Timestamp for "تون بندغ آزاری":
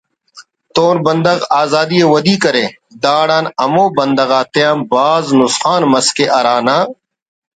0.73-1.99